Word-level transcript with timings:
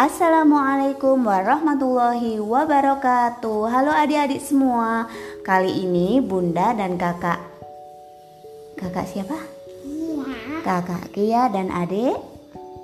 Assalamualaikum 0.00 1.28
warahmatullahi 1.28 2.40
wabarakatuh. 2.40 3.68
Halo 3.68 3.92
adik-adik 3.92 4.40
semua. 4.40 5.04
Kali 5.44 5.84
ini 5.84 6.24
bunda 6.24 6.72
dan 6.72 6.96
kakak. 6.96 7.36
Kakak 8.80 9.04
siapa? 9.04 9.36
Iya, 9.84 10.24
Kakak 10.64 11.04
Kia 11.12 11.52
dan 11.52 11.68
adik? 11.68 12.16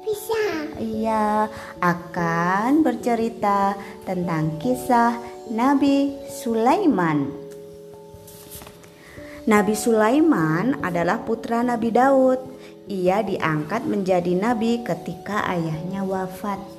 Bisa. 0.04 0.44
Iya 0.76 1.48
akan 1.80 2.84
bercerita 2.84 3.80
tentang 4.04 4.60
kisah 4.60 5.16
Nabi 5.48 6.20
Sulaiman. 6.28 7.32
Nabi 9.48 9.72
Sulaiman 9.72 10.84
adalah 10.84 11.24
putra 11.24 11.64
Nabi 11.64 11.96
Daud. 11.96 12.45
Ia 12.92 13.24
diangkat 13.24 13.88
menjadi 13.88 14.37
nabi 14.37 14.84
ketika 14.84 15.48
ayahnya 15.48 16.05
wafat 16.05 16.75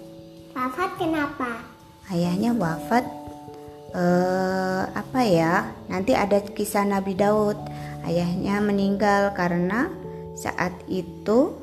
Wafat 0.58 0.98
kenapa? 0.98 1.62
ayahnya 2.10 2.50
wafat 2.58 3.06
eh 3.94 4.84
apa 4.90 5.22
ya 5.22 5.70
nanti 5.86 6.18
ada 6.18 6.42
kisah 6.42 6.82
Nabi 6.82 7.14
Daud 7.14 7.60
ayahnya 8.10 8.58
meninggal 8.64 9.38
karena 9.38 9.92
saat 10.34 10.74
itu 10.90 11.54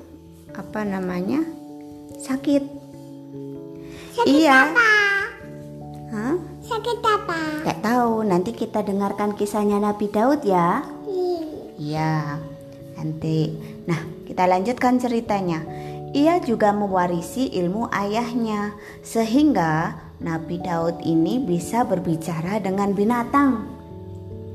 apa 0.54 0.86
namanya 0.86 1.42
sakit 2.22 2.62
Sakit 4.14 4.30
Iya. 4.30 4.70
apa? 4.70 4.90
Hah? 6.14 6.34
Sakit 6.62 6.98
apa? 7.02 7.40
Gak 7.66 7.82
tahu 7.82 8.22
nanti 8.22 8.54
kita 8.54 8.86
dengarkan 8.86 9.34
kisahnya 9.34 9.82
Nabi 9.82 10.06
Daud 10.06 10.46
ya 10.46 10.86
Ih, 11.10 11.74
Iya 11.82 12.38
nanti 12.94 13.58
nah 13.90 13.98
kita 14.22 14.46
lanjutkan 14.46 15.02
ceritanya 15.02 15.66
ia 16.14 16.38
juga 16.38 16.70
mewarisi 16.70 17.50
ilmu 17.58 17.90
ayahnya 17.90 18.78
sehingga 19.02 19.98
Nabi 20.22 20.62
Daud 20.62 21.02
ini 21.02 21.42
bisa 21.42 21.82
berbicara 21.82 22.62
dengan 22.62 22.94
binatang. 22.94 23.66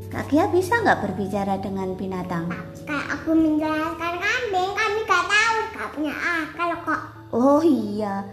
Kak 0.09 0.31
Kia 0.31 0.47
bisa 0.49 0.79
nggak 0.81 1.05
berbicara 1.05 1.59
dengan 1.61 1.93
binatang? 1.93 2.49
Kayak 2.87 3.05
aku 3.13 3.35
menjelaskan 3.37 4.13
kambing, 4.17 4.71
kami 4.73 4.99
gak 5.05 5.25
tahu, 5.29 5.57
gak 5.77 5.89
punya 5.93 6.13
akal 6.17 6.69
kok. 6.81 7.01
Oh 7.29 7.61
iya, 7.61 8.25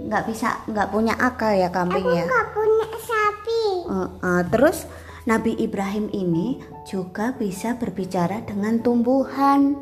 nggak 0.00 0.24
bisa 0.24 0.64
nggak 0.64 0.88
punya 0.88 1.12
akal 1.20 1.52
ya 1.52 1.68
kambing 1.68 2.08
Aku 2.08 2.16
ya. 2.16 2.24
gak 2.24 2.48
punya 2.56 2.88
sapi. 3.04 3.64
Eh, 3.84 4.08
eh, 4.24 4.42
terus 4.48 4.88
Nabi 5.28 5.52
Ibrahim 5.60 6.08
ini 6.08 6.64
juga 6.88 7.36
bisa 7.36 7.76
berbicara 7.76 8.40
dengan 8.46 8.80
tumbuhan. 8.80 9.76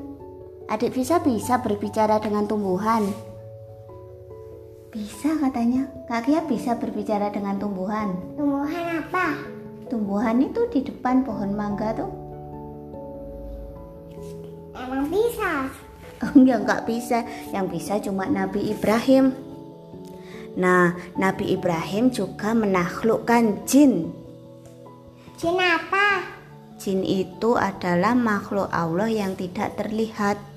Adik 0.72 0.96
bisa 0.96 1.20
bisa 1.20 1.60
berbicara 1.60 2.16
dengan 2.16 2.48
tumbuhan. 2.48 3.12
Bisa 4.88 5.36
katanya. 5.36 5.84
Kak 6.08 6.24
Kia 6.24 6.40
bisa 6.48 6.80
berbicara 6.80 7.28
dengan 7.28 7.60
tumbuhan. 7.60 8.16
Tumbuhan 8.40 9.04
apa? 9.04 9.36
Tumbuhan 9.92 10.40
itu 10.40 10.64
di 10.72 10.80
depan 10.80 11.28
pohon 11.28 11.52
mangga 11.52 11.92
tuh. 11.92 12.08
Emang 14.72 15.12
bisa. 15.12 15.68
Enggak, 16.32 16.58
enggak 16.64 16.82
bisa. 16.88 17.18
Yang 17.52 17.66
bisa 17.76 17.92
cuma 18.00 18.24
Nabi 18.24 18.72
Ibrahim. 18.72 19.36
Nah, 20.56 20.96
Nabi 21.20 21.52
Ibrahim 21.52 22.08
juga 22.08 22.56
menaklukkan 22.56 23.68
jin. 23.68 24.08
Jin 25.36 25.56
apa? 25.60 26.24
Jin 26.80 27.04
itu 27.04 27.60
adalah 27.60 28.16
makhluk 28.16 28.72
Allah 28.72 29.12
yang 29.12 29.36
tidak 29.36 29.76
terlihat. 29.76 30.51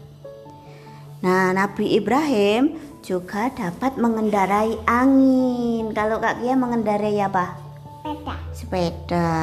Nah, 1.26 1.58
Nabi 1.58 1.98
Ibrahim 1.98 2.78
juga 3.02 3.50
dapat 3.50 3.98
mengendarai 3.98 4.78
angin. 4.86 5.90
Kalau 5.90 6.22
Kak 6.22 6.38
Kia 6.38 6.54
mengendarai 6.54 7.18
apa? 7.18 7.58
Sepeda. 8.06 8.36
Sepeda. 8.54 9.34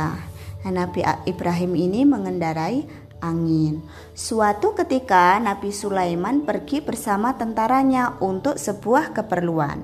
Nah, 0.62 0.70
Nabi 0.70 1.02
Ibrahim 1.26 1.74
ini 1.74 2.06
mengendarai 2.06 2.86
angin. 3.18 3.82
Suatu 4.14 4.78
ketika 4.78 5.42
Nabi 5.42 5.74
Sulaiman 5.74 6.46
pergi 6.46 6.78
bersama 6.86 7.34
tentaranya 7.34 8.14
untuk 8.22 8.62
sebuah 8.62 9.10
keperluan. 9.10 9.82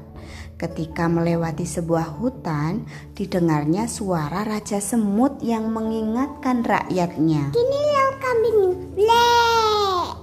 Ketika 0.54 1.10
melewati 1.10 1.66
sebuah 1.66 2.22
hutan, 2.22 2.86
didengarnya 3.18 3.90
suara 3.90 4.46
raja 4.46 4.78
semut 4.78 5.42
yang 5.42 5.66
mengingatkan 5.74 6.62
rakyatnya. 6.62 7.50
Loh 7.58 8.10
kambing. 8.22 8.58
Ble. 8.94 9.77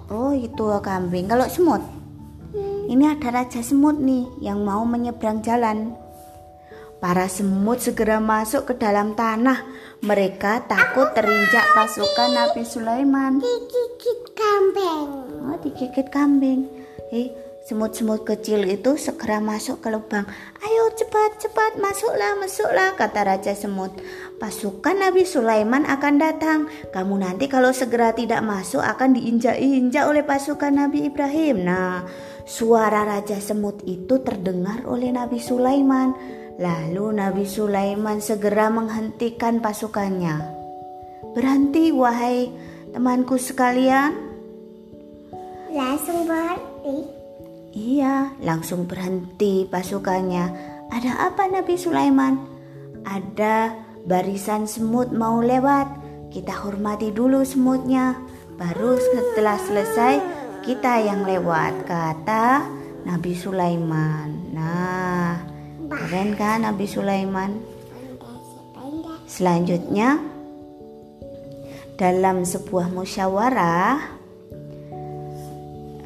Oh, 0.10 0.32
itu 0.34 0.66
kambing. 0.86 1.26
Kalau 1.26 1.50
semut, 1.50 1.82
ini 2.86 3.10
ada 3.10 3.34
raja 3.34 3.60
semut 3.66 3.98
nih 3.98 4.30
yang 4.38 4.62
mau 4.62 4.86
menyeberang 4.86 5.42
jalan. 5.42 5.98
Para 7.02 7.26
semut 7.26 7.82
segera 7.82 8.22
masuk 8.22 8.70
ke 8.70 8.74
dalam 8.78 9.18
tanah. 9.18 9.66
Mereka 10.06 10.70
takut 10.70 11.10
terinjak 11.18 11.66
pasukan 11.74 12.30
Nabi 12.34 12.62
Sulaiman. 12.62 13.42
Digigit 13.42 14.22
kambing. 14.38 15.10
Oh, 15.42 15.58
digigit 15.62 16.08
kambing. 16.14 16.70
Eh, 17.10 17.34
semut-semut 17.66 18.22
kecil 18.22 18.62
itu 18.70 18.94
segera 18.94 19.42
masuk 19.42 19.82
ke 19.82 19.90
lubang. 19.90 20.30
Ayo 20.62 20.94
cepat, 20.94 21.42
cepat, 21.42 21.82
masuklah, 21.82 22.38
masuklah, 22.38 22.94
kata 22.94 23.26
Raja 23.26 23.58
Semut. 23.58 23.90
Pasukan 24.38 25.02
Nabi 25.02 25.26
Sulaiman 25.26 25.82
akan 25.90 26.16
datang. 26.22 26.60
Kamu 26.94 27.18
nanti 27.18 27.50
kalau 27.50 27.74
segera 27.74 28.14
tidak 28.14 28.46
masuk 28.46 28.86
akan 28.86 29.18
diinjak-injak 29.18 30.06
oleh 30.06 30.22
pasukan 30.22 30.78
Nabi 30.78 31.10
Ibrahim. 31.10 31.66
Nah, 31.66 32.06
suara 32.46 33.02
Raja 33.02 33.42
Semut 33.42 33.82
itu 33.90 34.22
terdengar 34.22 34.86
oleh 34.86 35.10
Nabi 35.10 35.42
Sulaiman. 35.42 36.14
Lalu 36.62 37.18
Nabi 37.18 37.50
Sulaiman 37.50 38.22
segera 38.22 38.70
menghentikan 38.70 39.58
pasukannya. 39.58 40.38
Berhenti, 41.34 41.90
wahai 41.90 42.48
temanku 42.94 43.42
sekalian. 43.42 44.14
Langsung 45.74 46.30
berhenti. 46.30 47.15
Iya, 47.76 48.32
langsung 48.40 48.88
berhenti 48.88 49.68
pasukannya. 49.68 50.46
Ada 50.88 51.28
apa 51.28 51.44
Nabi 51.52 51.76
Sulaiman? 51.76 52.40
Ada 53.04 53.76
barisan 54.08 54.64
semut 54.64 55.12
mau 55.12 55.44
lewat. 55.44 55.92
Kita 56.32 56.56
hormati 56.64 57.12
dulu 57.12 57.44
semutnya. 57.44 58.16
Baru 58.56 58.96
setelah 58.96 59.60
selesai 59.60 60.24
kita 60.64 61.04
yang 61.04 61.28
lewat, 61.28 61.84
kata 61.84 62.64
Nabi 63.04 63.36
Sulaiman. 63.36 64.56
Nah, 64.56 65.44
keren 65.92 66.32
kan 66.40 66.64
Nabi 66.64 66.88
Sulaiman? 66.88 67.60
Selanjutnya, 69.28 70.16
dalam 72.00 72.48
sebuah 72.48 72.88
musyawarah, 72.88 74.00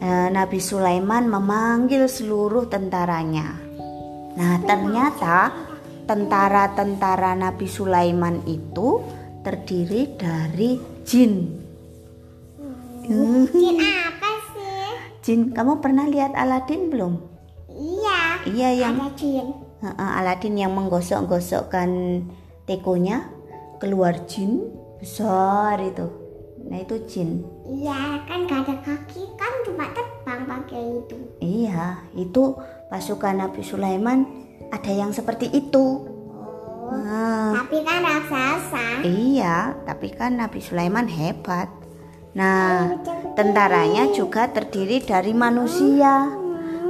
Nabi 0.08 0.60
Sulaiman 0.64 1.28
memanggil 1.28 2.08
seluruh 2.08 2.72
tentaranya. 2.72 3.60
Nah, 4.40 4.56
ternyata 4.64 5.52
tentara-tentara 6.08 7.36
Nabi 7.36 7.68
Sulaiman 7.68 8.40
itu 8.48 9.04
terdiri 9.44 10.16
dari 10.16 10.80
jin. 11.04 11.34
Hmm, 13.10 13.50
Jin 13.50 13.78
apa 13.82 14.32
sih? 14.54 14.90
Jin, 15.26 15.40
kamu 15.52 15.82
pernah 15.82 16.06
lihat 16.06 16.38
Aladin 16.38 16.94
belum? 16.94 17.14
Iya. 17.74 18.20
Iya, 18.46 18.70
yang 18.86 18.96
Ada 19.02 19.18
jin. 19.18 19.48
Heeh, 19.80 20.12
Aladin 20.22 20.56
yang 20.60 20.76
menggosok-gosokkan 20.76 22.22
tekonya 22.70 23.26
keluar 23.82 24.28
jin 24.30 24.70
besar 25.02 25.80
itu. 25.82 26.29
Nah 26.68 26.78
itu 26.78 26.96
jin. 27.08 27.46
Iya, 27.64 28.26
kan 28.28 28.44
gak 28.44 28.60
ada 28.68 28.76
kaki, 28.84 29.24
kan 29.36 29.54
cuma 29.64 29.86
terbang 29.94 30.42
pakai 30.44 30.84
itu. 31.00 31.18
Iya, 31.40 32.04
itu 32.14 32.58
pasukan 32.90 33.40
Nabi 33.40 33.62
Sulaiman 33.62 34.26
ada 34.70 34.92
yang 34.92 35.16
seperti 35.16 35.48
itu. 35.50 35.86
Oh, 36.90 36.90
Nah, 36.90 37.54
tapi 37.54 37.86
kan 37.86 38.02
raksasa. 38.02 39.06
iya, 39.06 39.78
tapi 39.86 40.10
kan 40.10 40.36
Nabi 40.36 40.58
Sulaiman 40.58 41.06
hebat. 41.06 41.70
Nah, 42.34 42.98
tentaranya 43.34 44.10
juga 44.10 44.50
terdiri 44.50 44.98
dari 45.00 45.34
manusia. 45.34 46.30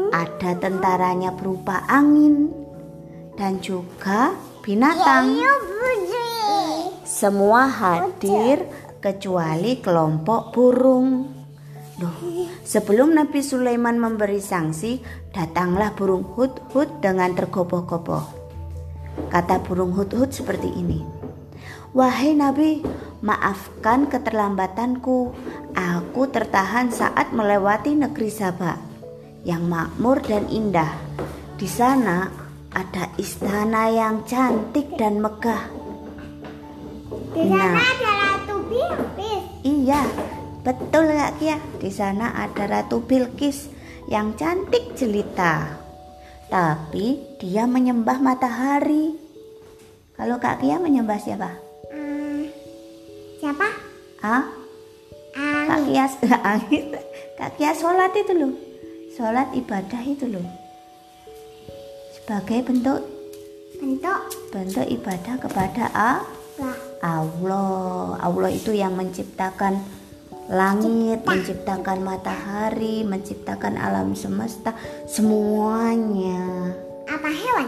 Ada 0.09 0.57
tentaranya 0.57 1.35
berupa 1.35 1.83
angin 1.85 2.49
dan 3.35 3.59
juga 3.59 4.33
binatang. 4.63 5.35
Iya, 5.35 5.51
Budi. 5.61 6.27
Semua 7.03 7.67
hadir 7.67 8.65
kecuali 8.99 9.79
kelompok 9.79 10.51
burung. 10.51 11.07
Loh, 11.99 12.15
sebelum 12.63 13.11
Nabi 13.11 13.43
Sulaiman 13.43 13.99
memberi 13.99 14.39
sanksi, 14.39 15.03
datanglah 15.35 15.91
burung 15.91 16.23
hut-hut 16.35 17.03
dengan 17.03 17.35
tergopoh-gopoh. 17.35 18.23
Kata 19.27 19.59
burung 19.59 19.91
hut-hut 19.91 20.31
seperti 20.31 20.71
ini. 20.71 21.03
Wahai 21.91 22.37
Nabi, 22.37 22.79
maafkan 23.19 24.07
keterlambatanku. 24.07 25.35
Aku 25.75 26.21
tertahan 26.31 26.87
saat 26.87 27.35
melewati 27.35 27.99
negeri 27.99 28.31
Sabah 28.31 28.79
yang 29.43 29.67
makmur 29.67 30.23
dan 30.23 30.47
indah. 30.47 30.95
Di 31.59 31.67
sana 31.67 32.31
ada 32.71 33.11
istana 33.19 33.91
yang 33.91 34.23
cantik 34.23 34.95
dan 34.95 35.19
megah. 35.19 35.67
Di 37.35 37.43
sana 37.49 37.75
Nah. 37.75 38.08
Iya, 39.89 40.05
betul 40.61 41.09
Kak 41.09 41.41
Kia. 41.41 41.57
Di 41.81 41.89
sana 41.89 42.29
ada 42.37 42.69
Ratu 42.69 43.01
Bilqis 43.01 43.73
yang 44.05 44.37
cantik 44.37 44.93
jelita. 44.93 45.81
Tapi 46.45 47.17
dia 47.41 47.65
menyembah 47.65 48.21
matahari. 48.21 49.17
Kalau 50.13 50.37
Kak 50.37 50.61
Kia 50.61 50.77
menyembah 50.77 51.17
siapa? 51.17 51.57
Hmm, 51.89 52.53
siapa? 53.41 53.65
Ah, 54.21 54.45
Kak. 55.33 55.89
Kia 55.89 56.05
angin. 56.53 56.93
Kak 57.41 57.57
Kia 57.57 57.73
sholat 57.73 58.13
itu 58.13 58.37
loh. 58.37 58.53
Sholat 59.17 59.49
ibadah 59.57 60.05
itu 60.05 60.29
loh. 60.29 60.45
Sebagai 62.13 62.61
bentuk 62.61 63.01
Bentuk 63.81 64.21
bentuk 64.53 64.85
ibadah 64.85 65.39
kepada 65.41 65.89
Allah. 65.97 66.88
Lah. 66.99 67.23
Allah. 67.23 68.19
Allah 68.19 68.49
itu 68.51 68.71
yang 68.75 68.95
menciptakan 68.95 69.79
langit, 70.49 71.21
menciptakan 71.23 72.01
matahari, 72.01 73.05
menciptakan 73.05 73.77
alam 73.77 74.17
semesta, 74.17 74.73
semuanya. 75.05 76.73
Apa 77.05 77.29
hewan? 77.29 77.67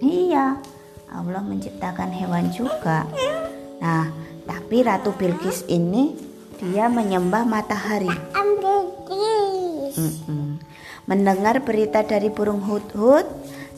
Iya, 0.00 0.56
Allah 1.10 1.42
menciptakan 1.42 2.14
hewan 2.14 2.48
juga. 2.54 3.04
Nah, 3.82 4.08
tapi 4.46 4.86
Ratu 4.86 5.10
Bilqis 5.12 5.66
ini 5.66 6.14
dia 6.62 6.86
menyembah 6.86 7.42
matahari. 7.44 8.10
Ambilkis. 8.32 9.98
Mm-mm. 9.98 10.62
Mendengar 11.10 11.58
berita 11.66 12.06
dari 12.06 12.30
burung 12.30 12.62
hudhud, 12.62 13.26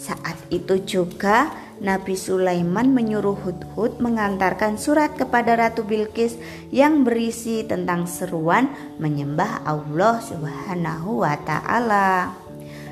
saat 0.03 0.35
itu 0.51 0.83
juga 0.83 1.55
Nabi 1.79 2.19
Sulaiman 2.19 2.91
menyuruh 2.91 3.39
Hudhud 3.39 4.03
mengantarkan 4.03 4.75
surat 4.75 5.15
kepada 5.15 5.55
Ratu 5.55 5.87
Bilqis 5.87 6.35
yang 6.75 7.07
berisi 7.07 7.63
tentang 7.63 8.11
seruan 8.11 8.71
menyembah 8.99 9.63
Allah 9.63 10.19
Subhanahu 10.19 11.23
wa 11.23 11.39
taala. 11.47 12.35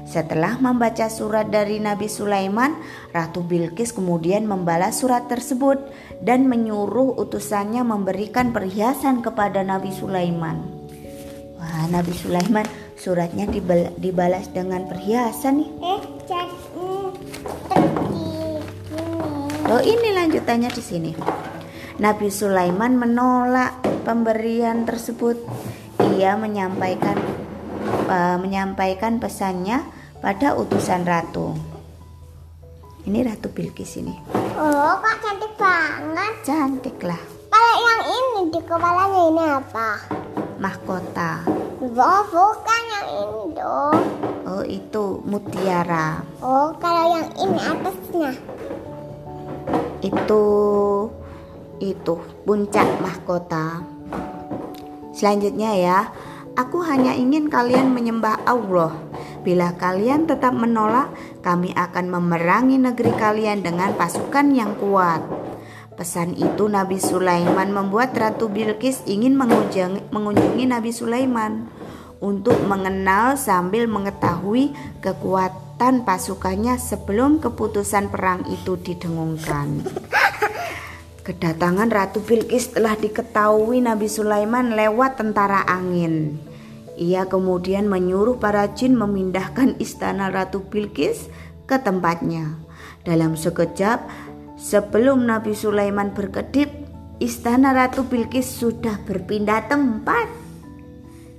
Setelah 0.07 0.59
membaca 0.59 1.07
surat 1.07 1.51
dari 1.51 1.79
Nabi 1.79 2.11
Sulaiman, 2.11 2.75
Ratu 3.15 3.47
Bilqis 3.47 3.95
kemudian 3.95 4.47
membalas 4.47 5.03
surat 5.03 5.31
tersebut 5.31 5.79
dan 6.23 6.51
menyuruh 6.51 7.15
utusannya 7.15 7.87
memberikan 7.87 8.51
perhiasan 8.51 9.23
kepada 9.23 9.63
Nabi 9.63 9.95
Sulaiman. 9.95 10.67
Wah, 11.59 11.87
Nabi 11.95 12.11
Sulaiman 12.11 12.67
suratnya 12.99 13.47
dibal- 13.47 13.95
dibalas 14.03 14.51
dengan 14.51 14.91
perhiasan 14.91 15.63
nih. 15.63 15.71
Eh, 15.79 16.01
Oh, 19.71 19.79
ini 19.79 20.11
lanjutannya 20.11 20.67
di 20.75 20.83
sini. 20.83 21.13
Nabi 22.03 22.27
Sulaiman 22.27 22.99
menolak 22.99 23.79
pemberian 24.03 24.83
tersebut. 24.83 25.39
Ia 26.19 26.35
menyampaikan 26.35 27.15
eh, 28.11 28.37
menyampaikan 28.43 29.23
pesannya 29.23 29.87
pada 30.19 30.59
utusan 30.59 31.07
ratu. 31.07 31.55
Ini 33.07 33.25
Ratu 33.25 33.49
Bilqis 33.49 33.97
ini. 33.97 34.13
Oh, 34.61 34.93
kok 35.01 35.17
cantik 35.25 35.55
banget. 35.57 36.33
Cantik 36.45 36.99
lah, 37.01 37.23
Kalau 37.49 37.75
yang 37.81 38.03
ini 38.05 38.41
di 38.53 38.61
kepalanya 38.61 39.21
ini 39.31 39.45
apa? 39.57 39.89
mahkota. 40.61 41.41
Oh, 41.81 42.23
bukan 42.29 42.83
yang 42.93 43.07
ini 43.09 43.43
dong. 43.57 44.01
Oh, 44.45 44.65
itu 44.67 45.25
mutiara. 45.25 46.21
Oh, 46.45 46.77
kalau 46.77 47.09
yang 47.09 47.29
ini 47.41 47.57
atasnya. 47.57 48.33
Itu 50.01 50.43
itu 51.81 52.15
puncak 52.45 52.87
mahkota. 53.01 53.81
Selanjutnya 55.17 55.73
ya, 55.77 55.99
aku 56.55 56.85
hanya 56.85 57.17
ingin 57.17 57.49
kalian 57.49 57.93
menyembah 57.93 58.45
Allah. 58.45 58.93
Bila 59.41 59.73
kalian 59.81 60.29
tetap 60.29 60.53
menolak, 60.53 61.09
kami 61.41 61.73
akan 61.73 62.13
memerangi 62.13 62.77
negeri 62.77 63.13
kalian 63.17 63.65
dengan 63.65 63.97
pasukan 63.97 64.53
yang 64.53 64.77
kuat. 64.77 65.25
Pesan 65.97 66.37
itu 66.37 66.69
Nabi 66.69 66.97
Sulaiman 66.97 67.73
membuat 67.73 68.17
Ratu 68.17 68.49
Bilqis 68.49 69.05
ingin 69.05 69.37
mengunjungi, 69.37 70.13
mengunjungi 70.13 70.65
Nabi 70.65 70.93
Sulaiman 70.93 71.69
untuk 72.21 72.57
mengenal 72.69 73.35
sambil 73.41 73.89
mengetahui 73.89 74.77
kekuatan 75.01 76.05
pasukannya 76.05 76.77
sebelum 76.77 77.41
keputusan 77.41 78.13
perang 78.13 78.45
itu 78.53 78.77
didengungkan. 78.77 79.81
Kedatangan 81.21 81.89
Ratu 81.89 82.21
Bilqis 82.25 82.77
telah 82.77 82.97
diketahui 82.97 83.81
Nabi 83.85 84.09
Sulaiman 84.09 84.73
lewat 84.77 85.21
tentara 85.21 85.65
angin. 85.69 86.41
Ia 87.01 87.25
kemudian 87.29 87.89
menyuruh 87.89 88.37
para 88.37 88.69
jin 88.77 88.93
memindahkan 88.97 89.81
istana 89.81 90.29
Ratu 90.29 90.65
Bilqis 90.65 91.33
ke 91.65 91.81
tempatnya. 91.81 92.61
Dalam 93.05 93.37
sekejap, 93.37 94.05
sebelum 94.61 95.25
Nabi 95.25 95.57
Sulaiman 95.57 96.13
berkedip, 96.13 96.69
istana 97.21 97.73
Ratu 97.73 98.05
Bilqis 98.05 98.45
sudah 98.45 99.01
berpindah 99.09 99.65
tempat. 99.69 100.40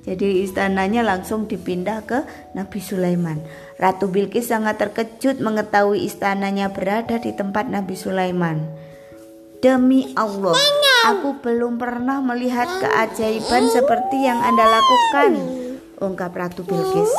Jadi 0.02 0.42
istananya 0.42 1.06
langsung 1.06 1.46
dipindah 1.46 2.02
ke 2.10 2.26
Nabi 2.58 2.82
Sulaiman. 2.82 3.38
Ratu 3.78 4.10
Bilqis 4.10 4.50
sangat 4.50 4.82
terkejut 4.82 5.38
mengetahui 5.38 6.02
istananya 6.02 6.74
berada 6.74 7.22
di 7.22 7.30
tempat 7.38 7.70
Nabi 7.70 7.94
Sulaiman. 7.94 8.66
Demi 9.62 10.10
Allah, 10.18 10.58
aku 11.06 11.38
belum 11.38 11.78
pernah 11.78 12.18
melihat 12.18 12.66
keajaiban 12.82 13.70
seperti 13.70 14.26
yang 14.26 14.42
Anda 14.42 14.66
lakukan, 14.66 15.32
ungkap 16.02 16.34
Ratu 16.34 16.66
Bilqis. 16.66 17.14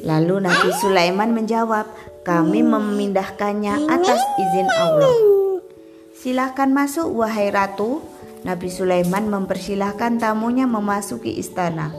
Lalu 0.00 0.48
Nabi 0.48 0.72
Sulaiman 0.80 1.36
menjawab, 1.36 1.84
kami 2.24 2.64
memindahkannya 2.64 3.84
atas 3.84 4.20
izin 4.40 4.68
Allah. 4.80 5.12
Silahkan 6.16 6.72
masuk 6.72 7.12
wahai 7.20 7.52
ratu. 7.52 8.00
Nabi 8.44 8.68
Sulaiman 8.68 9.32
mempersilahkan 9.32 10.20
tamunya 10.20 10.68
memasuki 10.68 11.40
istana. 11.40 11.96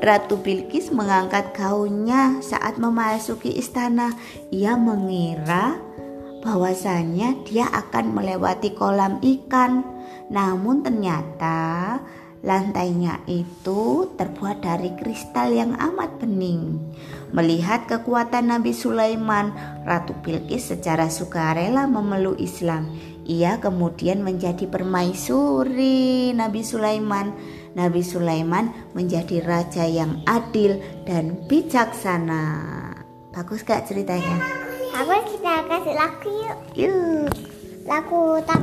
Ratu 0.00 0.40
Bilqis 0.40 0.88
mengangkat 0.88 1.52
gaunnya 1.52 2.40
saat 2.40 2.80
memasuki 2.80 3.52
istana. 3.52 4.16
Ia 4.48 4.74
mengira 4.80 5.76
bahwasanya 6.40 7.44
dia 7.44 7.68
akan 7.68 8.16
melewati 8.16 8.72
kolam 8.72 9.20
ikan. 9.20 9.84
Namun 10.32 10.80
ternyata 10.80 12.00
lantainya 12.42 13.22
itu 13.28 14.10
terbuat 14.18 14.64
dari 14.64 14.96
kristal 14.96 15.52
yang 15.52 15.76
amat 15.76 16.18
bening. 16.18 16.80
Melihat 17.36 17.84
kekuatan 17.88 18.48
Nabi 18.48 18.72
Sulaiman, 18.72 19.52
Ratu 19.84 20.12
Bilqis 20.20 20.72
secara 20.72 21.08
sukarela 21.08 21.84
memeluk 21.84 22.36
Islam. 22.40 22.92
Ia 23.22 23.62
kemudian 23.62 24.26
menjadi 24.26 24.66
permaisuri 24.66 26.34
Nabi 26.34 26.66
Sulaiman. 26.66 27.30
Nabi 27.72 28.02
Sulaiman 28.02 28.92
menjadi 28.92 29.40
raja 29.46 29.86
yang 29.86 30.20
adil 30.26 30.82
dan 31.06 31.38
bijaksana. 31.46 32.44
Bagus 33.32 33.64
gak 33.64 33.88
ceritanya? 33.88 34.42
Aku 34.92 35.14
kita 35.32 35.64
kasih 35.70 35.94
lagu 35.96 36.28
yuk. 36.28 36.58
Yuk. 36.76 37.32
Lagu 37.88 38.38
tak 38.44 38.62